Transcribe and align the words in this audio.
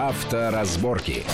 Авторазборки. 0.00 1.26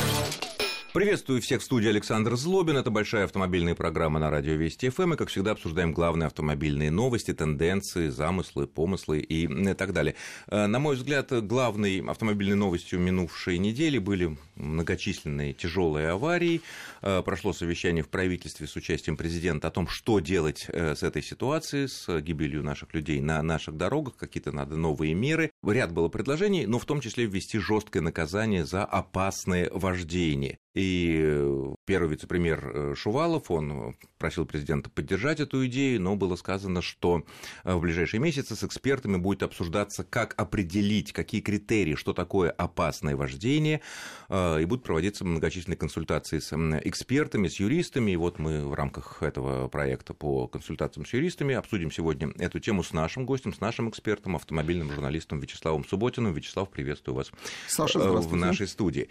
Приветствую 0.97 1.43
всех 1.43 1.61
в 1.61 1.65
студии 1.65 1.91
Александр 1.91 2.37
Злобин. 2.37 2.79
Это 2.79 2.91
большая 2.91 3.25
автомобильная 3.25 3.75
программа 3.75 4.19
на 4.19 4.31
радио 4.31 4.55
Вести 4.55 4.89
ФМ. 4.89 5.13
И, 5.13 5.17
как 5.19 5.29
всегда, 5.29 5.51
обсуждаем 5.51 5.93
главные 5.93 6.27
автомобильные 6.27 6.91
новости, 6.91 7.35
тенденции, 7.35 8.09
замыслы, 8.09 8.67
помыслы 8.67 9.19
и 9.19 9.75
так 9.75 9.93
далее. 9.93 10.15
Э, 10.47 10.65
на 10.67 10.79
мой 10.79 10.97
взгляд, 10.97 11.31
главной 11.47 12.01
автомобильной 12.01 12.57
новостью 12.57 12.99
минувшей 12.99 13.59
недели 13.59 13.99
были 13.99 14.39
многочисленные 14.55 15.53
тяжелые 15.53 16.09
аварии. 16.09 16.63
Э, 17.03 17.21
прошло 17.23 17.53
совещание 17.53 18.03
в 18.03 18.09
правительстве 18.09 18.67
с 18.67 18.75
участием 18.75 19.19
президента 19.19 19.69
о 19.69 19.71
том, 19.71 19.89
что 19.89 20.21
делать 20.21 20.65
э, 20.69 20.95
с 20.95 21.03
этой 21.03 21.23
ситуацией, 21.23 21.89
с 21.89 22.23
гибелью 22.23 22.63
наших 22.63 22.95
людей 22.95 23.21
на 23.21 23.43
наших 23.43 23.77
дорогах. 23.77 24.17
Какие-то 24.17 24.51
надо 24.51 24.79
новые 24.79 25.13
меры. 25.13 25.51
Ряд 25.63 25.93
было 25.93 26.09
предложений, 26.09 26.65
но 26.69 26.79
в 26.79 26.87
том 26.87 27.03
числе 27.03 27.27
ввести 27.27 27.59
жесткое 27.59 28.03
наказание 28.03 28.65
за 28.65 28.87
опасное 28.87 29.69
вождение. 29.75 30.59
И 30.77 31.23
э, 31.25 31.75
первый 31.87 32.11
вице-премьер 32.11 32.71
э, 32.75 32.95
Шувалов, 32.95 33.51
он 33.51 33.97
просил 34.19 34.45
президента 34.45 34.91
поддержать 34.91 35.41
эту 35.41 35.65
идею, 35.67 36.03
но 36.03 36.17
было 36.17 36.37
сказано, 36.37 36.83
что 36.83 37.25
э, 37.65 37.73
в 37.73 37.81
ближайшие 37.81 38.21
месяцы 38.21 38.55
с 38.55 38.63
экспертами 38.63 39.17
будет 39.17 39.43
обсуждаться, 39.43 40.05
как 40.05 40.35
определить, 40.37 41.15
какие 41.15 41.41
критерии, 41.41 41.95
что 41.95 42.13
такое 42.13 42.51
опасное 42.51 43.17
вождение, 43.17 43.81
и 44.29 44.65
будут 44.67 44.85
проводиться 44.85 45.25
многочисленные 45.25 45.79
консультации 45.79 46.41
с 46.41 46.53
экспертами, 46.85 47.49
с 47.49 47.59
юристами. 47.59 48.11
И 48.11 48.17
вот 48.17 48.39
мы 48.39 48.67
в 48.67 48.75
рамках 48.75 49.23
этого 49.23 49.69
проекта 49.69 50.13
по 50.13 50.47
консультациям 50.47 51.07
с 51.07 51.13
юристами 51.15 51.55
обсудим 51.55 51.91
сегодня 51.91 52.33
эту 52.39 52.61
тему 52.61 52.83
с 52.83 52.93
нашим 52.93 53.25
гостем, 53.25 53.55
с 53.55 53.61
нашим 53.61 53.89
экспертом, 53.89 54.37
автомобильным 54.37 54.93
журналистом 54.93 55.41
Вячеславом 55.41 55.87
Субботиным. 55.87 56.35
Вячеслав, 56.35 56.69
приветствую 56.69 57.17
вас 57.17 57.33
Саша, 57.67 57.99
в 57.99 58.37
нашей 58.37 58.69
студии. 58.69 59.09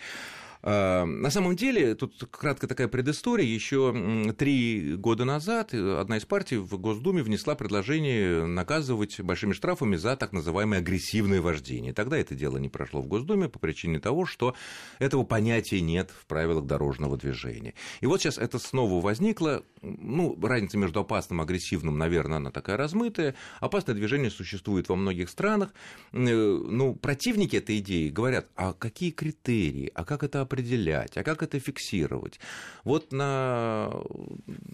А, 0.68 1.06
на 1.06 1.30
самом 1.30 1.56
деле, 1.56 1.94
тут 1.94 2.28
краткая 2.32 2.68
такая 2.68 2.88
предыстория. 2.88 3.46
Еще 3.46 4.34
три 4.36 4.96
года 4.96 5.24
назад 5.24 5.76
одна 5.76 6.18
из 6.18 6.26
партий 6.26 6.58
в 6.58 6.76
Госдуме 6.80 7.22
внесла 7.22 7.54
предложение 7.54 8.48
наказывать 8.48 9.20
большими 9.22 9.54
штрафами 9.54 9.96
за 9.96 10.16
так 10.16 10.34
называемое 10.34 10.80
агрессивное 10.80 11.40
вождение. 11.40 11.94
Тогда 11.94 12.18
это 12.18 12.34
дело 12.34 12.58
не 12.58 12.68
прошло 12.68 13.02
в 13.02 13.08
Госдуме 13.08 13.48
по 13.48 13.60
причине 13.60 14.00
того, 14.00 14.26
что 14.26 14.56
этого 14.98 15.24
понятия 15.24 15.82
нет 15.82 16.10
в 16.20 16.26
правилах 16.26 16.66
дорожного 16.66 17.16
движения. 17.16 17.76
И 18.02 18.08
вот 18.08 18.22
сейчас 18.22 18.40
это 18.40 18.58
снова 18.58 19.00
возникло. 19.04 19.64
Ну, 19.84 20.36
разница 20.42 20.80
между 20.80 21.02
опасным 21.02 21.42
и 21.42 21.44
агрессивным, 21.44 22.00
наверное, 22.00 22.38
она 22.38 22.50
такая 22.50 22.76
размытая. 22.76 23.36
Опасное 23.60 23.94
движение 23.94 24.32
существует 24.32 24.90
во 24.90 24.96
многих 24.96 25.30
странах. 25.30 25.76
Э, 26.12 26.18
ну, 26.18 26.96
противники 26.96 27.58
этой 27.58 27.78
идеи 27.78 28.10
говорят, 28.10 28.48
а 28.56 28.74
какие 28.74 29.12
критерии, 29.12 29.92
а 29.94 30.04
как 30.04 30.24
это 30.24 30.42
определить? 30.42 30.55
Определять, 30.56 31.18
а 31.18 31.24
как 31.24 31.44
это 31.44 31.60
фиксировать? 31.60 32.40
Вот 32.84 33.12
на 33.12 33.92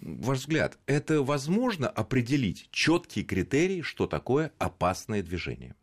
ваш 0.02 0.38
взгляд, 0.38 0.78
это 0.86 1.22
возможно 1.22 1.88
определить 1.88 2.68
четкие 2.70 3.24
критерии, 3.24 3.82
что 3.82 4.06
такое 4.06 4.52
опасное 4.58 5.22
движение? 5.22 5.74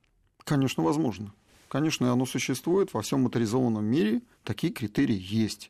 Конечно, 0.45 0.83
возможно. 0.83 1.33
Конечно, 1.67 2.11
оно 2.11 2.25
существует 2.25 2.94
во 2.94 3.02
всем 3.02 3.23
моторизованном 3.23 3.86
мире, 3.86 4.22
такие 4.44 4.73
критерии 4.73 5.19
есть. 5.19 5.69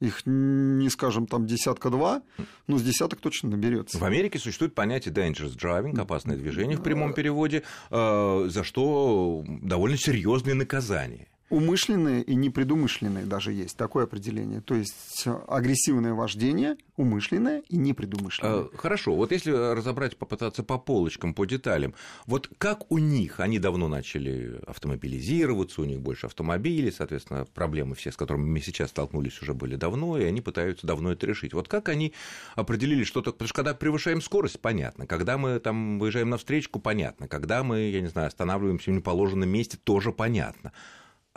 Их 0.00 0.22
не 0.24 0.88
скажем 0.90 1.26
там 1.26 1.46
десятка 1.46 1.90
два, 1.90 2.22
но 2.68 2.78
с 2.78 2.82
десяток 2.82 3.20
точно 3.20 3.50
наберется. 3.50 3.98
В 3.98 4.04
Америке 4.04 4.38
существует 4.38 4.74
понятие 4.74 5.12
dangerous 5.12 5.56
driving, 5.56 6.00
опасное 6.00 6.36
движение 6.36 6.76
в 6.76 6.82
прямом 6.82 7.14
переводе, 7.14 7.64
э, 7.90 8.46
за 8.48 8.64
что 8.64 9.44
довольно 9.46 9.96
серьезные 9.96 10.54
наказания. 10.54 11.28
Умышленные 11.50 12.22
и 12.22 12.34
непредумышленные 12.34 13.24
даже 13.24 13.52
есть 13.52 13.76
такое 13.76 14.04
определение. 14.04 14.60
То 14.60 14.74
есть 14.74 15.26
агрессивное 15.46 16.12
вождение, 16.12 16.76
умышленное 16.96 17.62
и 17.68 17.76
непредумышленное. 17.76 18.64
Э, 18.64 18.68
хорошо, 18.76 19.14
вот 19.14 19.32
если 19.32 19.52
разобрать, 19.52 20.18
попытаться 20.18 20.62
по 20.62 20.76
полочкам, 20.76 21.32
по 21.32 21.46
деталям, 21.46 21.94
вот 22.26 22.50
как 22.58 22.90
у 22.92 22.98
них, 22.98 23.40
они 23.40 23.58
давно 23.58 23.88
начали 23.88 24.60
автомобилизироваться, 24.66 25.80
у 25.80 25.84
них 25.84 26.00
больше 26.00 26.26
автомобилей, 26.26 26.90
соответственно, 26.90 27.46
проблемы 27.46 27.94
все, 27.94 28.12
с 28.12 28.16
которыми 28.16 28.46
мы 28.46 28.60
сейчас 28.60 28.90
столкнулись, 28.90 29.40
уже 29.40 29.54
были 29.54 29.76
давно, 29.76 30.18
и 30.18 30.24
они 30.24 30.42
пытаются 30.42 30.86
давно 30.86 31.12
это 31.12 31.26
решить. 31.26 31.54
Вот 31.54 31.66
как 31.66 31.88
они 31.88 32.12
определили, 32.56 33.04
что 33.04 33.22
то 33.22 33.32
потому 33.32 33.48
что 33.48 33.56
когда 33.56 33.72
превышаем 33.72 34.20
скорость, 34.20 34.60
понятно, 34.60 35.06
когда 35.06 35.38
мы 35.38 35.58
там 35.60 35.98
выезжаем 35.98 36.28
на 36.28 36.36
встречку, 36.36 36.78
понятно, 36.78 37.26
когда 37.26 37.62
мы, 37.62 37.88
я 37.90 38.02
не 38.02 38.08
знаю, 38.08 38.28
останавливаемся 38.28 38.90
в 38.90 38.94
неположенном 38.94 39.48
месте, 39.48 39.78
тоже 39.82 40.12
понятно 40.12 40.72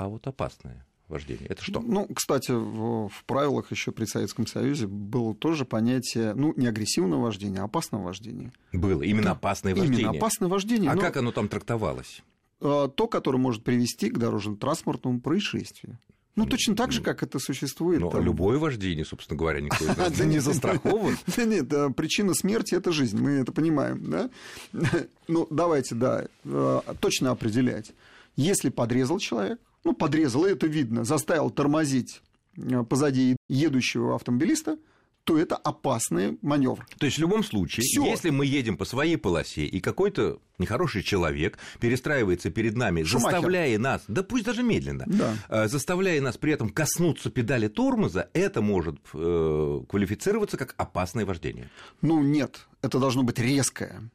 а 0.02 0.08
вот 0.08 0.26
опасное 0.26 0.84
вождение. 1.08 1.46
Это 1.48 1.64
что? 1.64 1.80
Ну, 1.80 2.08
кстати, 2.08 2.52
в, 2.52 3.10
в 3.10 3.24
правилах 3.26 3.70
еще 3.70 3.92
при 3.92 4.06
Советском 4.06 4.48
Союзе 4.48 4.88
было 4.88 5.36
тоже 5.36 5.64
понятие, 5.64 6.34
ну, 6.34 6.54
не 6.58 6.66
агрессивного 6.66 7.22
вождения, 7.22 7.62
а 7.62 7.66
опасного 7.66 8.06
вождения. 8.06 8.52
Было, 8.74 9.04
именно 9.04 9.26
да, 9.26 9.32
опасное 9.32 9.76
вождение. 9.76 10.02
Именно 10.02 10.18
опасное 10.18 10.50
вождение. 10.50 10.90
А 10.90 10.96
но... 10.96 11.02
как 11.02 11.18
оно 11.18 11.32
там 11.32 11.48
трактовалось? 11.50 12.24
А, 12.62 12.88
то, 12.88 13.08
которое 13.08 13.38
может 13.38 13.64
привести 13.64 14.10
к 14.10 14.18
дорожно-транспортному 14.18 15.20
происшествию. 15.20 16.00
Ну, 16.36 16.46
точно 16.48 16.76
так 16.76 16.94
же, 16.94 17.02
как 17.02 17.22
это 17.22 17.38
существует. 17.38 18.00
Но 18.00 18.10
там... 18.10 18.24
любое 18.24 18.58
вождение, 18.58 19.06
собственно 19.06 19.38
говоря, 19.38 19.62
никто 19.62 19.86
не 20.24 20.40
застрахован. 20.40 21.18
Нет, 21.38 21.68
причина 21.96 22.34
смерти– 22.34 22.74
это 22.76 22.92
жизнь, 22.92 23.22
мы 23.22 23.32
это 23.32 23.52
понимаем, 23.52 24.10
да? 24.10 24.30
Ну, 25.28 25.48
давайте, 25.50 25.96
да, 25.96 26.26
а, 26.46 26.96
точно 27.00 27.32
определять. 27.32 27.92
Если 28.36 28.70
подрезал 28.70 29.20
человек, 29.20 29.60
ну, 29.84 29.94
подрезал, 29.94 30.46
и 30.46 30.52
это 30.52 30.68
видно, 30.68 31.04
заставил 31.04 31.50
тормозить 31.50 32.22
э, 32.58 32.84
позади 32.84 33.36
едущего 33.50 34.16
автомобилиста, 34.16 34.78
то 35.24 35.38
это 35.38 35.56
опасный 35.56 36.38
маневр. 36.42 36.86
То 36.98 37.06
есть 37.06 37.18
в 37.18 37.22
любом 37.22 37.44
случае, 37.44 37.84
Всё. 37.84 38.06
если 38.06 38.32
мы 38.32 38.46
едем 38.46 38.78
по 38.78 38.86
своей 38.86 39.18
полосе, 39.18 39.66
и 39.66 39.80
какой-то 39.80 40.40
нехороший 40.58 41.04
человек 41.04 41.60
перестраивается 41.80 42.50
перед 42.50 42.76
нами, 42.76 43.04
Шумахер. 43.04 43.32
заставляя 43.32 43.78
нас, 43.78 44.04
да 44.08 44.24
пусть 44.24 44.46
даже 44.46 44.64
медленно, 44.64 45.06
да. 45.08 45.36
Э, 45.50 45.68
заставляя 45.68 46.20
нас 46.22 46.38
при 46.38 46.54
этом 46.54 46.70
коснуться 46.70 47.30
педали 47.30 47.68
тормоза, 47.68 48.30
это 48.34 48.62
может 48.62 48.98
э, 49.14 49.82
квалифицироваться 49.88 50.58
как 50.58 50.74
опасное 50.78 51.26
вождение. 51.26 51.70
Ну 52.02 52.22
нет, 52.22 52.68
это 52.82 53.00
должно 53.00 53.24
быть 53.24 53.40
резкое 53.40 54.10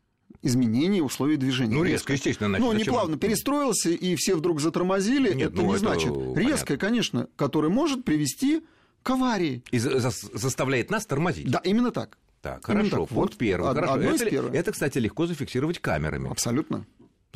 изменение 0.46 1.02
условий 1.02 1.36
движения. 1.36 1.74
Ну, 1.74 1.84
резко, 1.84 2.12
естественно. 2.12 2.48
Значит, 2.48 2.66
ну, 2.66 2.72
не 2.72 2.84
плавно 2.84 3.16
перестроился, 3.16 3.90
и 3.90 4.16
все 4.16 4.36
вдруг 4.36 4.60
затормозили. 4.60 5.34
Нет, 5.34 5.52
это 5.52 5.56
ну, 5.56 5.68
не 5.68 5.70
это 5.70 5.78
значит. 5.78 6.14
Понятно. 6.14 6.40
Резкое, 6.40 6.76
конечно, 6.76 7.28
которое 7.36 7.68
может 7.68 8.04
привести 8.04 8.62
к 9.02 9.10
аварии. 9.10 9.62
И 9.70 9.78
за 9.78 9.98
заставляет 10.00 10.90
нас 10.90 11.06
тормозить. 11.06 11.50
Да, 11.50 11.60
именно 11.64 11.90
так. 11.90 12.18
Так, 12.42 12.68
именно 12.68 12.84
хорошо. 12.84 13.06
Так. 13.06 13.10
Вот, 13.10 13.30
вот 13.30 13.36
первое. 13.36 13.70
Од- 13.70 13.76
хорошо. 13.78 14.26
Это, 14.26 14.56
это, 14.56 14.72
кстати, 14.72 14.98
легко 14.98 15.26
зафиксировать 15.26 15.78
камерами. 15.80 16.30
Абсолютно 16.30 16.86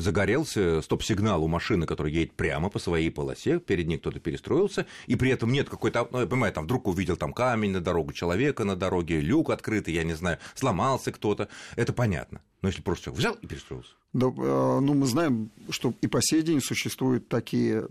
загорелся 0.00 0.82
стоп-сигнал 0.82 1.44
у 1.44 1.48
машины, 1.48 1.86
которая 1.86 2.12
едет 2.12 2.32
прямо 2.34 2.70
по 2.70 2.78
своей 2.78 3.10
полосе, 3.10 3.58
перед 3.58 3.86
ней 3.86 3.98
кто-то 3.98 4.20
перестроился, 4.20 4.86
и 5.06 5.16
при 5.16 5.30
этом 5.30 5.52
нет 5.52 5.68
какой-то, 5.68 6.08
ну, 6.10 6.20
я 6.20 6.26
понимаю, 6.26 6.52
там 6.52 6.64
вдруг 6.64 6.86
увидел 6.86 7.16
там 7.16 7.32
камень 7.32 7.72
на 7.72 7.80
дорогу, 7.80 8.12
человека 8.12 8.64
на 8.64 8.76
дороге, 8.76 9.20
люк 9.20 9.50
открытый, 9.50 9.94
я 9.94 10.04
не 10.04 10.14
знаю, 10.14 10.38
сломался 10.54 11.12
кто-то, 11.12 11.48
это 11.76 11.92
понятно. 11.92 12.40
Но 12.62 12.68
если 12.68 12.82
просто 12.82 13.10
взял 13.10 13.34
и 13.34 13.46
перестроился. 13.46 13.92
Да, 14.12 14.26
э, 14.26 14.80
ну, 14.80 14.94
мы 14.94 15.06
знаем, 15.06 15.50
что 15.70 15.94
и 16.00 16.08
по 16.08 16.20
сей 16.20 16.42
день 16.42 16.60
существуют 16.60 17.28
такие 17.28 17.86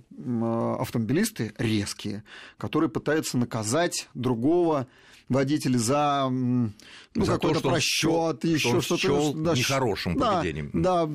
автомобилисты 0.79 1.53
резкие, 1.57 2.23
которые 2.57 2.89
пытаются 2.89 3.37
наказать 3.37 4.09
другого 4.13 4.87
водителя 5.29 5.77
за, 5.77 6.27
ну, 6.29 6.71
за 7.15 7.33
какой-то 7.33 7.61
просчет, 7.61 8.43
еще 8.43 8.81
что-то. 8.81 9.33
Да, 9.33 9.53
нехорошим 9.53 10.15
поведением. 10.15 10.71
Да, 10.73 11.09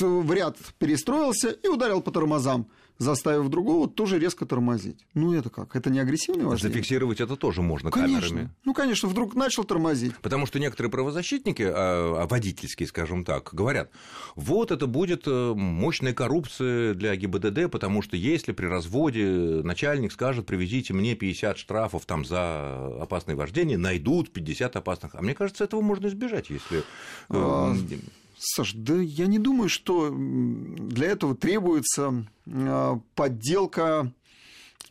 в 0.00 0.32
ряд 0.32 0.56
перестроился 0.78 1.50
и 1.50 1.68
ударил 1.68 2.00
по 2.00 2.10
тормозам 2.10 2.66
заставив 3.00 3.48
другого 3.48 3.88
тоже 3.88 4.18
резко 4.18 4.44
тормозить. 4.44 5.06
Ну, 5.14 5.32
это 5.32 5.48
как? 5.48 5.74
Это 5.74 5.90
не 5.90 5.98
агрессивное 5.98 6.44
вождение? 6.44 6.74
Зафиксировать 6.74 7.20
это 7.20 7.34
тоже 7.34 7.62
можно 7.62 7.90
конечно. 7.90 8.28
камерами. 8.28 8.50
Ну, 8.64 8.74
конечно, 8.74 9.08
вдруг 9.08 9.34
начал 9.34 9.64
тормозить. 9.64 10.14
Потому 10.18 10.44
что 10.46 10.60
некоторые 10.60 10.90
правозащитники, 10.90 11.62
а, 11.62 12.22
а 12.22 12.26
водительские, 12.26 12.86
скажем 12.86 13.24
так, 13.24 13.54
говорят, 13.54 13.90
вот 14.36 14.70
это 14.70 14.86
будет 14.86 15.22
э, 15.26 15.52
мощная 15.54 16.12
коррупция 16.12 16.92
для 16.92 17.16
ГИБДД, 17.16 17.70
потому 17.70 18.02
что 18.02 18.18
если 18.18 18.52
при 18.52 18.66
разводе 18.66 19.24
начальник 19.64 20.12
скажет, 20.12 20.44
привезите 20.44 20.92
мне 20.92 21.14
50 21.14 21.56
штрафов 21.56 22.04
там 22.04 22.26
за 22.26 23.00
опасное 23.00 23.34
вождение, 23.34 23.78
найдут 23.78 24.30
50 24.30 24.76
опасных. 24.76 25.14
А 25.14 25.22
мне 25.22 25.34
кажется, 25.34 25.64
этого 25.64 25.80
можно 25.80 26.08
избежать, 26.08 26.50
если... 26.50 26.82
Саш, 28.42 28.72
да 28.72 28.96
я 28.96 29.26
не 29.26 29.38
думаю, 29.38 29.68
что 29.68 30.10
для 30.10 31.08
этого 31.08 31.36
требуется 31.36 32.26
а, 32.46 32.98
подделка 33.14 34.12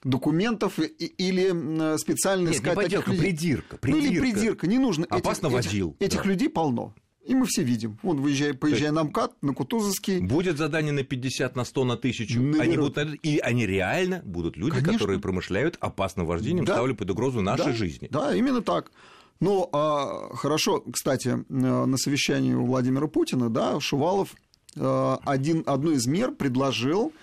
документов 0.04 0.78
или 0.78 1.98
специально 1.98 2.48
Нет, 2.48 2.58
искать 2.58 2.78
не 2.78 2.84
подделка, 2.84 3.06
таких 3.08 3.24
людей. 3.24 3.32
придирка, 3.32 3.78
придирка. 3.78 4.06
Ну 4.06 4.12
или 4.12 4.20
придирка, 4.20 4.68
не 4.68 4.78
нужно. 4.78 5.06
Опасно 5.10 5.48
этих, 5.48 5.56
водил. 5.56 5.96
Этих, 6.00 6.20
этих 6.20 6.26
людей 6.26 6.50
полно. 6.50 6.94
И 7.26 7.36
мы 7.36 7.46
все 7.48 7.64
видим. 7.64 8.00
Вон, 8.02 8.22
выезжая, 8.22 8.54
поезжая 8.54 8.92
на 8.92 9.04
МКАД, 9.04 9.44
на 9.44 9.54
Кутузовский. 9.54 10.20
Будет 10.20 10.58
задание 10.58 10.94
на 10.94 11.04
50, 11.04 11.56
на 11.56 11.64
100, 11.64 11.84
на 11.84 11.94
1000. 11.96 12.40
Они 12.60 12.78
будут, 12.78 12.98
и 13.24 13.40
они 13.40 13.68
реально 13.68 14.22
будут 14.26 14.58
люди, 14.58 14.76
Конечно. 14.76 14.94
которые 14.94 15.20
промышляют 15.20 15.78
опасным 15.80 16.26
вождением, 16.26 16.66
да. 16.66 16.74
ставили 16.74 16.94
под 16.94 17.10
угрозу 17.10 17.42
нашей 17.42 17.66
да. 17.66 17.74
жизни. 17.74 18.08
Да, 18.10 18.36
именно 18.36 18.62
так. 18.62 18.92
Ну, 19.40 19.70
а, 19.72 20.36
хорошо, 20.36 20.82
кстати, 20.92 21.30
э, 21.30 21.36
на 21.50 21.98
совещании 21.98 22.54
у 22.54 22.66
Владимира 22.66 23.08
Путина, 23.08 23.50
да, 23.50 23.80
Шувалов 23.80 24.36
э, 24.76 25.18
один, 25.26 25.64
одну 25.66 25.92
из 25.92 26.08
мер 26.08 26.34
предложил, 26.34 27.14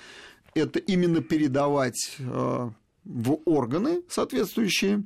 это 0.54 0.78
именно 0.78 1.20
передавать 1.20 2.16
э, 2.18 2.70
в 3.04 3.38
органы 3.44 4.02
соответствующие 4.08 5.04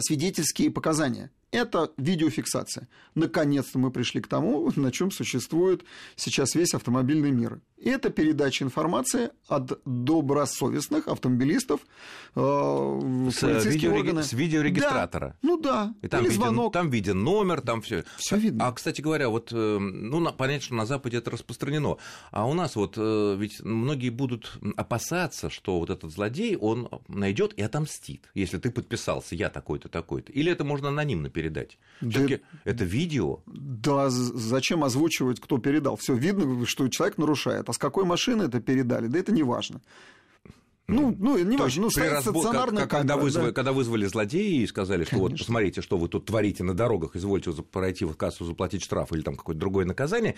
свидетельские 0.00 0.70
показания 0.70 1.30
это 1.52 1.92
видеофиксация. 1.98 2.88
Наконец-то 3.14 3.78
мы 3.78 3.90
пришли 3.90 4.20
к 4.20 4.26
тому, 4.26 4.70
на 4.76 4.90
чем 4.90 5.10
существует 5.12 5.84
сейчас 6.16 6.54
весь 6.54 6.74
автомобильный 6.74 7.30
мир. 7.30 7.60
Это 7.84 8.10
передача 8.10 8.64
информации 8.64 9.30
от 9.48 9.80
добросовестных 9.84 11.08
автомобилистов 11.08 11.80
э, 12.36 12.40
с, 13.32 13.42
видеореги... 13.42 13.86
органы. 13.86 14.22
с 14.22 14.32
видеорегистратора. 14.32 15.36
Да. 15.42 15.48
Ну 15.48 15.56
да. 15.56 15.94
И 16.00 16.08
там 16.08 16.20
Или 16.20 16.30
виден, 16.30 16.42
звонок. 16.42 16.72
Там 16.72 16.90
виден 16.90 17.22
номер, 17.24 17.60
там 17.60 17.82
все. 17.82 18.04
Все 18.16 18.36
видно. 18.36 18.68
А, 18.68 18.72
кстати 18.72 19.00
говоря, 19.00 19.28
вот, 19.28 19.50
э, 19.52 19.78
ну, 19.78 20.32
понятно, 20.32 20.64
что 20.64 20.74
на 20.74 20.86
Западе 20.86 21.18
это 21.18 21.30
распространено. 21.30 21.96
А 22.30 22.46
у 22.46 22.54
нас 22.54 22.76
вот 22.76 22.94
э, 22.96 23.36
ведь 23.38 23.60
многие 23.64 24.10
будут 24.10 24.58
опасаться, 24.76 25.50
что 25.50 25.78
вот 25.80 25.90
этот 25.90 26.12
злодей, 26.12 26.56
он 26.56 26.88
найдет 27.08 27.52
и 27.54 27.62
отомстит, 27.62 28.30
если 28.34 28.58
ты 28.58 28.70
подписался, 28.70 29.34
я 29.34 29.50
такой-то, 29.50 29.88
такой-то. 29.88 30.32
Или 30.32 30.52
это 30.52 30.64
можно 30.64 30.88
анонимно 30.88 31.30
передать. 31.30 31.78
Да, 32.00 32.20
это 32.64 32.84
видео. 32.84 33.40
Да, 33.46 34.08
зачем 34.10 34.84
озвучивать, 34.84 35.40
кто 35.40 35.58
передал? 35.58 35.96
Все 35.96 36.14
видно, 36.14 36.64
что 36.66 36.88
человек 36.88 37.18
нарушает 37.18 37.68
а 37.72 37.74
с 37.74 37.78
какой 37.78 38.04
машины 38.04 38.44
это 38.44 38.60
передали, 38.60 39.06
да 39.06 39.18
это 39.18 39.32
не 39.32 39.42
важно. 39.42 39.80
Ну, 40.88 41.16
ну, 41.18 41.38
не 41.38 41.56
важно, 41.56 41.82
ну, 41.82 41.90
стоит 41.90 42.12
разбор... 42.12 42.42
стационарная 42.42 42.82
как, 42.82 42.90
камера, 42.90 43.08
когда, 43.08 43.16
вызвали, 43.16 43.46
да. 43.46 43.52
когда 43.52 43.72
вызвали 43.72 44.04
злодеи 44.04 44.62
и 44.62 44.66
сказали, 44.66 45.04
что 45.04 45.12
Конечно. 45.12 45.30
вот 45.30 45.38
посмотрите, 45.38 45.80
что 45.80 45.96
вы 45.96 46.08
тут 46.08 46.26
творите 46.26 46.64
на 46.64 46.74
дорогах, 46.74 47.16
извольте 47.16 47.50
пройти 47.52 48.04
в 48.04 48.14
кассу, 48.14 48.44
заплатить 48.44 48.82
штраф 48.82 49.12
или 49.12 49.22
там 49.22 49.36
какое-то 49.36 49.58
другое 49.58 49.86
наказание, 49.86 50.34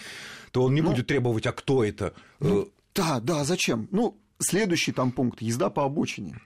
то 0.53 0.63
он 0.63 0.75
не 0.75 0.81
ну, 0.81 0.91
будет 0.91 1.09
требовать, 1.09 1.47
а 1.47 1.53
кто 1.53 1.83
это? 1.83 2.15
Ну, 2.39 2.69
да, 2.95 3.19
да, 3.21 3.43
зачем? 3.43 3.89
Ну, 3.91 4.17
следующий 4.39 4.93
там 4.93 5.11
пункт– 5.11 5.39
езда 5.43 5.71
по 5.71 5.85
обочине. 5.85 6.41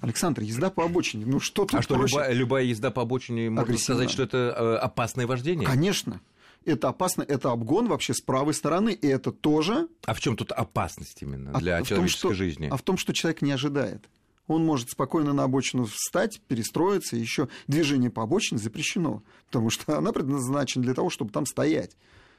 Александр, 0.00 0.40
езда 0.40 0.70
по 0.70 0.84
обочине, 0.84 1.26
ну 1.26 1.40
что 1.40 1.64
тут 1.64 1.80
А 1.80 1.82
что, 1.82 1.96
любая, 1.96 2.32
любая 2.32 2.64
езда 2.64 2.90
по 2.90 3.02
обочине, 3.02 3.50
можно 3.50 3.76
сказать, 3.76 4.10
что 4.10 4.22
это 4.22 4.54
э, 4.56 4.76
опасное 4.76 5.26
вождение? 5.26 5.66
Конечно 5.66 6.20
это 6.70 6.88
опасно, 6.88 7.22
это 7.22 7.50
обгон 7.50 7.88
вообще 7.88 8.14
с 8.14 8.20
правой 8.20 8.54
стороны, 8.54 8.90
и 8.90 9.06
это 9.06 9.32
тоже... 9.32 9.88
А 10.04 10.14
в 10.14 10.20
чем 10.20 10.36
тут 10.36 10.52
опасность 10.52 11.22
именно 11.22 11.52
а 11.52 11.60
для 11.60 11.76
а 11.76 11.82
человеческой 11.82 12.22
том, 12.22 12.30
что, 12.30 12.34
жизни? 12.34 12.68
А 12.70 12.76
в 12.76 12.82
том, 12.82 12.96
что 12.96 13.12
человек 13.12 13.42
не 13.42 13.52
ожидает. 13.52 14.08
Он 14.46 14.64
может 14.64 14.90
спокойно 14.90 15.32
на 15.32 15.44
обочину 15.44 15.86
встать, 15.86 16.40
перестроиться, 16.48 17.16
еще 17.16 17.48
движение 17.66 18.10
по 18.10 18.22
обочине 18.22 18.60
запрещено, 18.60 19.22
потому 19.46 19.70
что 19.70 19.98
она 19.98 20.12
предназначена 20.12 20.84
для 20.84 20.94
того, 20.94 21.10
чтобы 21.10 21.30
там 21.30 21.46
стоять 21.46 21.96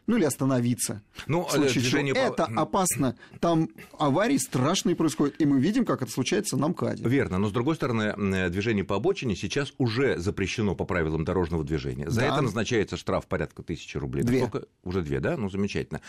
ну 0.07 0.17
или 0.17 0.23
остановиться. 0.23 1.01
Ну, 1.27 1.47
случае 1.49 1.81
движение 1.81 2.13
чего. 2.13 2.25
Это 2.25 2.45
опасно. 2.45 3.15
Там 3.39 3.69
аварии 3.97 4.37
страшные 4.37 4.95
происходят, 4.95 5.35
и 5.39 5.45
мы 5.45 5.59
видим, 5.59 5.85
как 5.85 6.01
это 6.01 6.11
случается 6.11 6.57
на 6.57 6.67
МКАДе. 6.69 7.07
Верно, 7.07 7.37
но 7.37 7.47
с 7.47 7.51
другой 7.51 7.75
стороны, 7.75 8.13
движение 8.49 8.83
по 8.83 8.95
обочине 8.95 9.35
сейчас 9.35 9.73
уже 9.77 10.17
запрещено 10.17 10.75
по 10.75 10.85
правилам 10.85 11.25
дорожного 11.25 11.63
движения. 11.63 12.09
За 12.09 12.21
да. 12.21 12.27
это 12.27 12.41
назначается 12.41 12.97
штраф 12.97 13.27
порядка 13.27 13.63
тысячи 13.63 13.97
рублей. 13.97 14.23
Две. 14.23 14.41
Только... 14.41 14.65
Уже 14.83 15.01
две, 15.01 15.19
да? 15.19 15.37
Ну, 15.37 15.49
замечательно. 15.49 16.01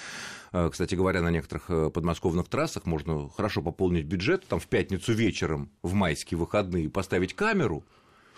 Э, 0.52 0.68
кстати 0.70 0.94
говоря, 0.94 1.22
на 1.22 1.30
некоторых 1.30 1.64
э, 1.68 1.90
подмосковных 1.90 2.48
трассах 2.48 2.86
можно 2.86 3.28
хорошо 3.28 3.62
пополнить 3.62 4.04
бюджет, 4.04 4.46
там 4.46 4.60
в 4.60 4.66
пятницу 4.66 5.12
вечером, 5.12 5.70
в 5.82 5.94
майские 5.94 6.38
выходные, 6.38 6.88
поставить 6.88 7.34
камеру, 7.34 7.84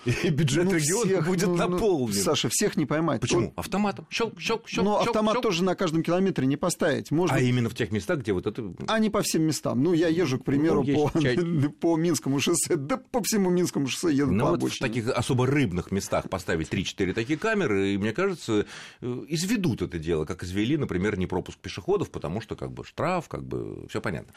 и 0.04 0.30
бюджет 0.30 0.64
ну, 0.64 0.74
региона 0.74 1.06
всех, 1.06 1.26
будет 1.26 1.48
ну, 1.48 1.56
ну 1.56 1.68
наполнен. 1.68 2.14
Саша, 2.14 2.48
всех 2.48 2.76
не 2.76 2.86
поймать. 2.86 3.20
Почему? 3.20 3.48
То... 3.48 3.52
Автоматом. 3.56 4.06
Щелк, 4.10 4.40
щелк, 4.40 4.68
щелк. 4.68 4.84
Ну, 4.84 4.94
щелк, 4.94 5.08
автомат 5.08 5.34
щелк. 5.34 5.42
тоже 5.42 5.64
на 5.64 5.74
каждом 5.74 6.02
километре 6.02 6.46
не 6.46 6.56
поставить. 6.56 7.10
Можно... 7.10 7.36
А 7.36 7.40
именно 7.40 7.68
в 7.68 7.74
тех 7.74 7.90
местах, 7.90 8.20
где 8.20 8.32
вот 8.32 8.46
это... 8.46 8.72
А 8.86 8.98
не 8.98 9.10
по 9.10 9.22
всем 9.22 9.42
местам. 9.42 9.82
Ну, 9.82 9.92
я 9.92 10.08
езжу, 10.08 10.38
к 10.38 10.44
примеру, 10.44 10.84
ну, 10.86 11.08
по, 11.08 11.20
чай... 11.20 11.36
по 11.80 11.96
Минскому 11.96 12.40
шоссе, 12.40 12.76
да 12.76 12.96
по 12.96 13.22
всему 13.22 13.50
Минскому 13.50 13.88
шоссе 13.88 14.14
еду 14.14 14.32
ну, 14.32 14.44
по 14.44 14.56
вот 14.56 14.72
в 14.72 14.78
таких 14.78 15.08
особо 15.08 15.46
рыбных 15.46 15.90
местах 15.90 16.28
поставить 16.30 16.68
3-4 16.68 17.12
такие 17.12 17.38
камеры, 17.38 17.90
и, 17.90 17.98
мне 17.98 18.12
кажется, 18.12 18.66
э, 19.00 19.24
изведут 19.28 19.82
это 19.82 19.98
дело, 19.98 20.24
как 20.24 20.44
извели, 20.44 20.76
например, 20.76 21.18
не 21.18 21.26
пропуск 21.26 21.58
пешеходов, 21.58 22.10
потому 22.10 22.40
что 22.40 22.56
как 22.56 22.72
бы 22.72 22.84
штраф, 22.84 23.28
как 23.28 23.44
бы 23.44 23.86
все 23.88 24.00
понятно. 24.00 24.32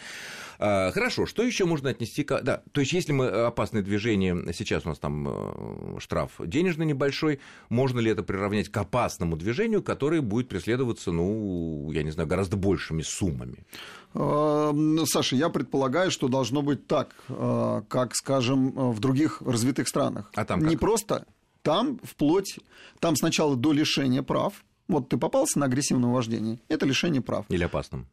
А, 0.60 0.92
хорошо, 0.92 1.26
что 1.26 1.44
еще 1.44 1.66
можно 1.66 1.90
отнести 1.90 2.24
к... 2.24 2.42
Да, 2.42 2.64
то 2.72 2.82
есть 2.82 2.94
если 2.94 3.12
мы 3.12 3.28
опасное 3.28 3.82
движение, 3.82 4.36
сейчас 4.54 4.86
у 4.86 4.90
нас 4.90 5.00
там 5.00 5.28
э, 5.28 5.51
штраф 6.00 6.34
денежный 6.40 6.86
небольшой, 6.86 7.40
можно 7.70 8.00
ли 8.00 8.12
это 8.12 8.24
приравнять 8.24 8.70
к 8.70 8.78
опасному 8.78 9.36
движению, 9.38 9.82
которое 9.82 10.22
будет 10.22 10.50
преследоваться, 10.50 11.12
ну, 11.12 11.92
я 11.92 12.04
не 12.04 12.12
знаю, 12.12 12.28
гораздо 12.28 12.58
большими 12.58 13.02
суммами? 13.02 13.66
А, 14.14 14.74
Саша, 15.06 15.36
я 15.36 15.50
предполагаю, 15.50 16.12
что 16.12 16.28
должно 16.28 16.62
быть 16.62 16.88
так, 16.88 17.16
а, 17.30 17.82
как, 17.88 18.16
скажем, 18.16 18.72
в 18.92 19.00
других 19.00 19.42
развитых 19.42 19.88
странах. 19.88 20.32
А 20.36 20.46
там 20.46 20.62
как? 20.62 20.70
Не 20.70 20.78
просто 20.78 21.26
там 21.62 22.00
вплоть, 22.04 22.60
там 23.00 23.16
сначала 23.16 23.56
до 23.56 23.72
лишения 23.72 24.24
прав, 24.24 24.64
вот 24.88 25.10
ты 25.10 25.18
попался 25.18 25.60
на 25.60 25.68
агрессивное 25.68 26.10
вождение, 26.10 26.60
это 26.68 26.86
лишение 26.86 27.22
прав. 27.22 27.46
Или 27.50 27.64
опасным. 27.64 28.08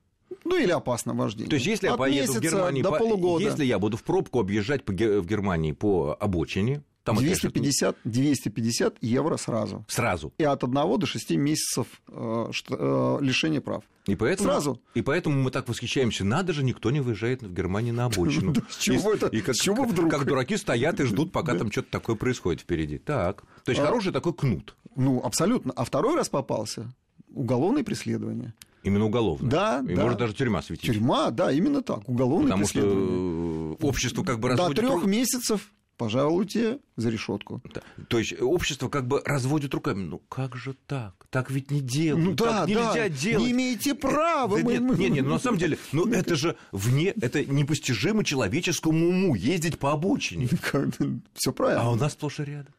Ну 0.44 0.56
или 0.56 0.70
опасное 0.70 1.14
вождение. 1.14 1.50
То 1.50 1.56
есть, 1.56 1.66
если 1.66 1.86
От 1.88 1.92
я 1.94 1.98
поеду 1.98 2.32
в 2.32 2.40
Германию, 2.40 2.84
до 2.84 2.92
полугода. 2.92 3.44
если 3.44 3.64
я 3.64 3.78
буду 3.78 3.96
в 3.96 4.02
пробку 4.02 4.40
объезжать 4.40 4.84
по, 4.84 4.92
в 4.92 5.26
Германии 5.26 5.72
по 5.72 6.16
обочине, 6.18 6.82
там 7.04 7.16
250, 7.16 7.96
250 8.04 8.96
евро 9.00 9.36
сразу. 9.36 9.84
Сразу. 9.88 10.32
И 10.38 10.44
от 10.44 10.62
1 10.62 10.98
до 10.98 11.06
6 11.06 11.30
месяцев 11.32 11.86
э, 12.08 12.50
э, 12.70 13.18
лишения 13.20 13.60
прав. 13.60 13.84
И 14.06 14.14
поэтому, 14.14 14.48
Сразу. 14.48 14.80
И 14.94 15.02
поэтому 15.02 15.40
мы 15.40 15.50
так 15.50 15.68
восхищаемся. 15.68 16.24
Надо 16.24 16.54
же, 16.54 16.64
никто 16.64 16.90
не 16.90 17.00
выезжает 17.00 17.42
в 17.42 17.52
Германии 17.52 17.90
на 17.90 18.06
обочину. 18.06 18.54
С 18.70 18.78
чего 18.78 19.12
это? 19.12 19.26
И 19.26 19.42
как, 19.42 19.54
чего 19.54 19.84
вдруг? 19.84 20.10
Как 20.10 20.24
дураки 20.24 20.56
стоят 20.56 20.98
и 21.00 21.04
ждут, 21.04 21.30
пока 21.30 21.54
там 21.54 21.70
что-то 21.70 21.90
такое 21.90 22.16
происходит 22.16 22.62
впереди. 22.62 22.98
Так. 22.98 23.42
То 23.64 23.70
есть 23.70 23.82
а 23.82 23.86
хороший 23.86 24.12
такой 24.12 24.32
кнут. 24.32 24.74
Ну, 24.96 25.20
абсолютно. 25.22 25.72
А 25.76 25.84
второй 25.84 26.16
раз 26.16 26.28
попался 26.30 26.92
уголовное 27.34 27.84
преследование. 27.84 28.54
Именно 28.82 29.06
уголовное. 29.06 29.50
Да, 29.50 29.84
и 29.86 29.94
да. 29.94 30.02
может 30.02 30.18
даже 30.18 30.34
тюрьма 30.34 30.62
светить. 30.62 30.86
Тюрьма, 30.86 31.30
да, 31.30 31.52
именно 31.52 31.82
так. 31.82 32.08
Уголовное 32.08 32.52
Потому 32.52 32.64
преследование. 32.64 33.76
что 33.76 33.86
общество 33.86 34.24
как 34.24 34.40
бы. 34.40 34.54
До 34.54 34.70
трех 34.70 35.04
месяцев 35.04 35.70
пожалуйте 35.98 36.78
за 36.96 37.10
решетку. 37.10 37.60
Да. 37.74 37.82
То 38.08 38.18
есть 38.18 38.40
общество 38.40 38.88
как 38.88 39.06
бы 39.06 39.20
разводит 39.24 39.74
руками. 39.74 40.04
Ну 40.04 40.22
как 40.28 40.56
же 40.56 40.74
так? 40.86 41.26
Так 41.28 41.50
ведь 41.50 41.70
не 41.70 41.80
делают. 41.80 42.24
Ну, 42.24 42.34
да, 42.34 42.60
так 42.60 42.68
нельзя 42.68 42.94
да. 42.94 43.08
делать. 43.08 43.46
Не 43.46 43.52
имеете 43.52 43.94
права. 43.94 44.56
Да, 44.56 44.64
мы, 44.64 44.72
нет, 44.72 44.82
мы... 44.82 44.96
нет, 44.96 45.10
нет, 45.10 45.24
ну, 45.24 45.32
на 45.32 45.38
самом 45.38 45.58
деле, 45.58 45.76
ну 45.92 46.10
это 46.10 46.36
же 46.36 46.56
вне, 46.72 47.12
это 47.20 47.44
непостижимо 47.44 48.24
человеческому 48.24 49.08
уму 49.08 49.34
ездить 49.34 49.78
по 49.78 49.92
обочине. 49.92 50.48
Все 51.34 51.52
правильно. 51.52 51.82
А 51.82 51.90
у 51.90 51.96
нас 51.96 52.12
сплошь 52.12 52.40
и 52.40 52.44
рядом. 52.44 52.72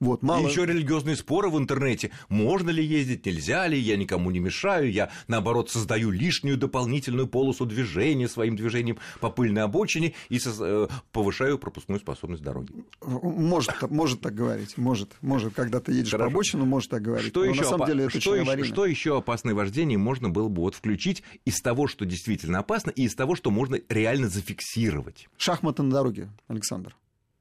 Вот, 0.00 0.22
мало... 0.22 0.46
И 0.46 0.50
еще 0.50 0.64
религиозные 0.64 1.16
споры 1.16 1.50
в 1.50 1.58
интернете. 1.58 2.12
Можно 2.28 2.70
ли 2.70 2.84
ездить, 2.84 3.26
нельзя 3.26 3.66
ли, 3.66 3.76
я 3.78 3.96
никому 3.96 4.30
не 4.30 4.38
мешаю, 4.38 4.92
я, 4.92 5.10
наоборот, 5.26 5.70
создаю 5.70 6.10
лишнюю 6.10 6.56
дополнительную 6.56 7.26
полосу 7.26 7.66
движения 7.66 8.28
своим 8.28 8.54
движением 8.54 8.98
по 9.20 9.28
пыльной 9.28 9.62
обочине 9.62 10.14
и 10.28 10.38
э, 10.38 10.88
повышаю 11.10 11.58
пропускную 11.58 11.98
способность 11.98 12.44
дороги. 12.44 12.72
Может, 13.02 13.90
может 13.90 14.20
так 14.20 14.34
говорить, 14.34 14.78
может, 14.78 15.16
может, 15.20 15.54
когда 15.54 15.80
ты 15.80 15.92
едешь 15.92 16.12
Хорошо. 16.12 16.30
по 16.30 16.34
обочину, 16.36 16.64
может 16.64 16.90
так 16.90 17.02
говорить. 17.02 17.30
Что 17.30 17.44
еще 17.44 17.62
на 17.62 17.66
самом 17.66 17.82
опа... 17.82 17.86
деле 17.90 18.04
это 18.04 18.20
что, 18.20 18.36
еще, 18.36 18.64
что 18.64 18.86
еще 18.86 19.18
опасное 19.18 19.54
вождение 19.54 19.98
можно 19.98 20.28
было 20.28 20.48
бы 20.48 20.62
вот 20.62 20.76
включить 20.76 21.24
из 21.44 21.60
того, 21.60 21.88
что 21.88 22.04
действительно 22.04 22.60
опасно, 22.60 22.90
и 22.90 23.02
из 23.02 23.16
того, 23.16 23.34
что 23.34 23.50
можно 23.50 23.80
реально 23.88 24.28
зафиксировать? 24.28 25.28
Шахматы 25.38 25.82
на 25.82 25.90
дороге, 25.90 26.28
Александр 26.46 26.94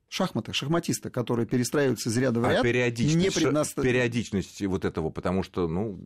шахматы, 0.10 0.54
шахматисты, 0.54 1.10
которые 1.10 1.46
перестраиваются 1.46 2.10
из 2.10 2.18
ряда 2.18 2.40
в 2.40 2.48
ряд. 2.48 2.60
А 2.60 2.64
периодичность, 2.64 3.18
не 3.18 3.30
преднаста... 3.30 3.82
периодичность 3.82 4.62
вот 4.66 4.86
этого, 4.86 5.10
потому 5.10 5.44
что, 5.44 5.68
ну, 5.68 6.00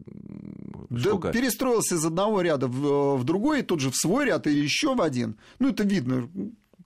да 0.90 1.10
сколько? 1.10 1.32
перестроился 1.32 1.96
из 1.96 2.06
одного 2.06 2.42
ряда 2.42 2.68
в, 2.68 3.18
в 3.18 3.24
другой, 3.24 3.62
тут 3.62 3.80
же 3.80 3.92
в 3.92 3.96
свой 3.96 4.26
ряд 4.26 4.48
или 4.48 4.60
еще 4.60 4.96
в 4.96 5.02
один. 5.02 5.38
Ну, 5.60 5.70
это 5.70 5.84
видно. 5.84 6.30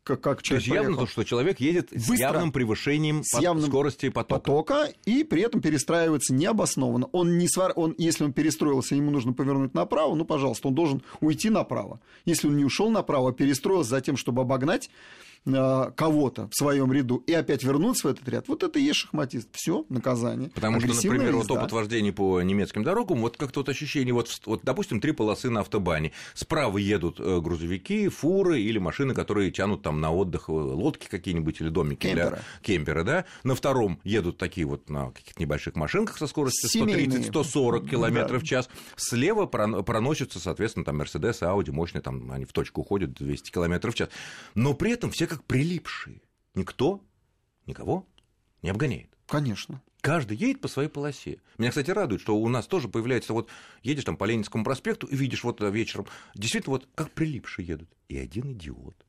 как, 0.04 0.22
как 0.22 0.42
То 0.42 0.56
есть 0.56 0.68
явно 0.68 0.98
то, 0.98 1.08
что 1.08 1.24
человек 1.24 1.60
едет 1.62 1.90
Быстро, 1.92 2.16
с 2.16 2.20
явным 2.20 2.52
превышением 2.52 3.24
с 3.24 3.40
явным 3.40 3.68
скорости 3.68 4.10
потока. 4.10 4.42
потока. 4.42 4.94
И 5.06 5.24
при 5.24 5.42
этом 5.42 5.62
перестраивается 5.62 6.34
необоснованно. 6.34 7.08
Он 7.14 7.38
не 7.38 7.48
свар... 7.48 7.72
он, 7.76 7.96
если 7.98 8.26
он 8.26 8.34
перестроился, 8.34 8.96
ему 8.96 9.10
нужно 9.12 9.32
повернуть 9.32 9.74
направо, 9.74 10.16
ну, 10.16 10.26
пожалуйста, 10.26 10.68
он 10.68 10.76
должен 10.76 11.02
уйти 11.22 11.50
направо. 11.50 12.02
Если 12.26 12.48
он 12.48 12.58
не 12.58 12.66
ушел 12.66 12.90
направо, 12.90 13.30
а 13.30 13.34
перестроился 13.34 13.92
за 13.92 14.02
тем, 14.02 14.18
чтобы 14.18 14.42
обогнать, 14.42 14.90
Э, 14.90 15.35
кого-то 15.46 16.48
в 16.50 16.56
своем 16.56 16.92
ряду 16.92 17.18
и 17.28 17.34
опять 17.34 17.64
вернуться 17.64 18.08
в 18.08 18.12
этот 18.12 18.28
ряд, 18.28 18.48
вот 18.48 18.64
это 18.64 18.80
и 18.80 18.82
есть 18.82 19.00
шахматист. 19.00 19.48
Все, 19.52 19.86
наказание. 19.90 20.50
Потому 20.50 20.80
что, 20.80 20.94
например, 20.94 21.36
вот 21.36 21.52
опыт 21.52 21.72
вождения 21.72 22.12
по 22.12 22.42
немецким 22.42 22.84
дорогам, 22.84 23.22
вот 23.22 23.38
как-то 23.38 23.60
вот 23.60 23.70
ощущение, 23.70 24.14
вот, 24.14 24.42
вот, 24.46 24.62
допустим, 24.64 25.00
три 25.00 25.12
полосы 25.12 25.50
на 25.50 25.62
автобане. 25.62 26.12
Справа 26.34 26.78
едут 26.78 27.20
э, 27.20 27.40
грузовики, 27.42 28.08
фуры 28.08 28.62
или 28.62 28.78
машины, 28.80 29.14
которые 29.14 29.52
тянут 29.52 29.84
там 29.84 30.02
на 30.02 30.12
отдых 30.12 30.50
э, 30.50 30.52
лодки 30.52 31.08
какие-нибудь 31.08 31.62
или 31.62 31.70
домики 31.70 32.08
кемперы. 32.08 32.30
для 32.30 32.40
кемпера, 32.62 33.04
да. 33.04 33.26
На 33.44 33.56
втором 33.56 34.00
едут 34.04 34.38
такие 34.38 34.66
вот 34.66 34.90
на 34.90 35.12
каких-то 35.12 35.42
небольших 35.42 35.76
машинках 35.76 36.18
со 36.18 36.28
скоростью 36.28 36.70
130-140 36.70 37.88
км 37.88 38.28
да. 38.28 38.40
в 38.40 38.44
час. 38.44 38.70
Слева 38.96 39.46
проносятся, 39.46 40.40
соответственно, 40.40 40.86
там 40.86 40.98
Мерседес, 40.98 41.44
Ауди, 41.44 41.72
мощные, 41.72 42.02
там 42.02 42.32
они 42.32 42.46
в 42.46 42.54
точку 42.54 42.82
уходят 42.82 43.14
200 43.14 43.52
км 43.52 43.92
в 43.92 43.96
час. 43.96 44.10
Но 44.56 44.74
при 44.74 44.92
этом 44.92 45.12
все 45.12 45.28
как 45.36 45.44
прилипшие. 45.44 46.22
Никто 46.54 47.04
никого 47.66 48.08
не 48.62 48.70
обгоняет. 48.70 49.10
Конечно. 49.28 49.82
Каждый 50.00 50.38
едет 50.38 50.62
по 50.62 50.70
своей 50.70 50.88
полосе. 50.88 51.42
Меня, 51.58 51.72
кстати, 51.72 51.92
радует, 51.92 52.22
что 52.22 52.38
у 52.38 52.48
нас 52.48 52.68
тоже 52.68 52.88
появляется 52.88 53.34
вот 53.34 53.50
едешь 53.84 54.06
там 54.06 54.16
по 54.16 54.24
Ленинскому 54.24 54.64
проспекту 54.64 55.08
и 55.08 55.16
видишь 55.18 55.44
вот 55.44 55.60
вечером, 55.60 56.08
действительно 56.36 56.76
вот 56.76 56.88
как 56.96 57.12
прилипшие 57.12 57.68
едут. 57.68 57.90
И 58.08 58.18
один 58.18 58.54
идиот 58.54 59.05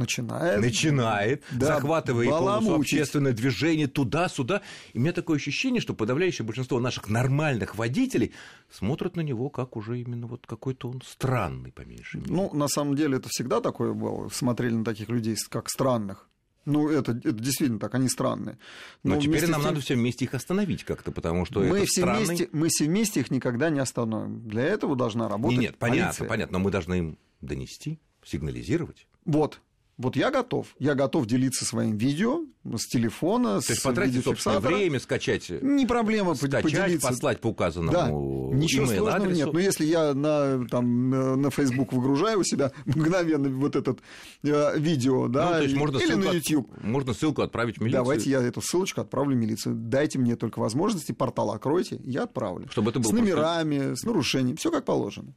начинает, 0.00 0.60
начинает 0.60 1.44
да, 1.52 1.66
захватывая 1.66 2.28
полностью 2.28 2.74
общественное 2.74 3.32
движение 3.32 3.86
туда-сюда. 3.86 4.62
И 4.92 4.98
у 4.98 5.00
меня 5.00 5.12
такое 5.12 5.36
ощущение, 5.36 5.80
что 5.80 5.94
подавляющее 5.94 6.44
большинство 6.44 6.80
наших 6.80 7.08
нормальных 7.08 7.76
водителей 7.76 8.32
смотрят 8.70 9.16
на 9.16 9.20
него 9.20 9.48
как 9.50 9.76
уже 9.76 10.00
именно 10.00 10.26
вот 10.26 10.46
какой-то 10.46 10.88
он 10.88 11.02
странный, 11.06 11.72
по 11.72 11.82
меньшей 11.82 12.20
мере. 12.20 12.32
Ну, 12.32 12.52
на 12.54 12.68
самом 12.68 12.96
деле, 12.96 13.18
это 13.18 13.28
всегда 13.28 13.60
такое 13.60 13.92
было. 13.92 14.28
Смотрели 14.30 14.74
на 14.74 14.84
таких 14.84 15.08
людей 15.08 15.36
как 15.48 15.68
странных. 15.68 16.26
Ну, 16.66 16.90
это, 16.90 17.12
это 17.12 17.32
действительно 17.32 17.78
так, 17.78 17.94
они 17.94 18.08
странные. 18.08 18.58
Но, 19.02 19.14
Но 19.14 19.20
теперь 19.20 19.46
нам 19.46 19.60
тем... 19.60 19.70
надо 19.70 19.80
все 19.80 19.94
вместе 19.94 20.26
их 20.26 20.34
остановить 20.34 20.84
как-то, 20.84 21.10
потому 21.10 21.46
что 21.46 21.60
мы 21.60 21.78
это 21.78 21.86
все 21.86 22.02
странный... 22.02 22.24
вместе, 22.26 22.48
Мы 22.52 22.68
все 22.68 22.84
вместе 22.84 23.20
их 23.20 23.30
никогда 23.30 23.70
не 23.70 23.80
остановим. 23.80 24.46
Для 24.48 24.64
этого 24.64 24.94
должна 24.94 25.28
работать 25.28 25.58
Нет, 25.58 25.70
нет 25.70 25.78
полиция. 25.78 26.02
понятно, 26.02 26.26
понятно, 26.26 26.58
но 26.58 26.64
мы 26.64 26.70
должны 26.70 26.98
им 26.98 27.18
донести, 27.40 27.98
сигнализировать. 28.24 29.06
Вот, 29.24 29.60
вот 30.00 30.16
я 30.16 30.30
готов. 30.30 30.66
Я 30.78 30.94
готов 30.94 31.26
делиться 31.26 31.66
своим 31.66 31.98
видео 31.98 32.40
с 32.64 32.86
телефона, 32.86 33.56
То 33.56 33.60
с 33.60 33.70
есть 33.70 33.82
потратить 33.82 34.24
собственное 34.24 34.58
время, 34.58 34.98
скачать, 34.98 35.50
не 35.62 35.84
проблема 35.86 36.34
скачать, 36.34 36.62
поделиться. 36.62 37.08
послать 37.08 37.40
по 37.40 37.48
указанному 37.48 38.50
да, 38.50 38.56
ничего 38.56 38.86
сложного 38.86 39.14
адресу. 39.14 39.36
нет. 39.36 39.52
Но 39.52 39.58
если 39.58 39.84
я 39.84 40.14
на, 40.14 40.66
там, 40.68 41.10
на 41.42 41.50
Facebook 41.50 41.92
выгружаю 41.92 42.40
у 42.40 42.44
себя 42.44 42.72
мгновенно 42.86 43.50
вот 43.50 43.76
этот 43.76 44.00
э, 44.42 44.78
видео, 44.78 45.28
да, 45.28 45.44
ну, 45.44 45.50
то 45.52 45.62
есть 45.62 45.76
можно 45.76 45.98
или 45.98 46.14
на 46.14 46.32
YouTube. 46.32 46.72
От, 46.72 46.84
можно 46.84 47.12
ссылку 47.12 47.42
отправить 47.42 47.76
в 47.76 47.80
милицию. 47.80 48.02
Давайте 48.02 48.30
я 48.30 48.40
эту 48.40 48.62
ссылочку 48.62 49.02
отправлю 49.02 49.36
в 49.36 49.38
милицию. 49.38 49.74
Дайте 49.74 50.18
мне 50.18 50.36
только 50.36 50.60
возможности, 50.60 51.12
портал 51.12 51.50
откройте, 51.50 52.00
я 52.04 52.22
отправлю. 52.22 52.68
Чтобы 52.70 52.90
это 52.90 53.00
было 53.00 53.10
с 53.10 53.12
номерами, 53.12 53.78
просто... 53.78 53.96
с 53.96 54.04
нарушением, 54.04 54.56
все 54.56 54.70
как 54.70 54.86
положено. 54.86 55.34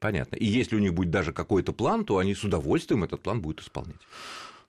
Понятно. 0.00 0.36
И 0.36 0.44
если 0.44 0.76
у 0.76 0.78
них 0.78 0.94
будет 0.94 1.10
даже 1.10 1.32
какой-то 1.32 1.72
план, 1.72 2.04
то 2.04 2.18
они 2.18 2.34
с 2.34 2.44
удовольствием 2.44 3.04
этот 3.04 3.22
план 3.22 3.40
будут 3.40 3.62
исполнять. 3.62 4.00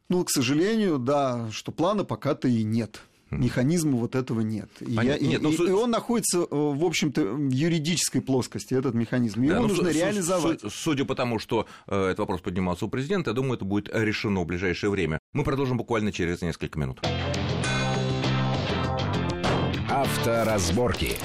Ну, 0.09 0.23
к 0.23 0.29
сожалению, 0.29 0.99
да, 0.99 1.49
что 1.51 1.71
плана 1.71 2.05
пока-то 2.05 2.47
и 2.47 2.63
нет. 2.63 3.01
Механизма 3.29 3.97
вот 3.97 4.15
этого 4.15 4.39
нет. 4.39 4.69
Я, 4.79 5.17
нет 5.17 5.21
и, 5.21 5.37
ну, 5.37 5.51
и, 5.51 5.71
он 5.71 5.91
находится, 5.91 6.39
э, 6.39 6.45
в 6.49 6.85
общем-то, 6.85 7.25
в 7.25 7.49
юридической 7.49 8.21
плоскости, 8.21 8.73
этот 8.73 8.93
механизм. 8.93 9.41
Его 9.41 9.53
да, 9.55 9.59
нужно 9.59 9.89
реализовать. 9.89 10.61
Судя 10.69 11.03
по 11.03 11.13
тому, 11.13 11.37
что 11.37 11.67
э, 11.87 12.05
этот 12.05 12.19
вопрос 12.19 12.39
поднимался 12.39 12.85
у 12.85 12.89
президента, 12.89 13.31
я 13.31 13.33
думаю, 13.33 13.55
это 13.55 13.65
будет 13.65 13.89
решено 13.93 14.41
в 14.41 14.45
ближайшее 14.45 14.89
время. 14.89 15.19
Мы 15.33 15.43
продолжим 15.43 15.77
буквально 15.77 16.13
через 16.13 16.41
несколько 16.41 16.79
минут. 16.79 17.01
Авторазборки. 19.89 21.17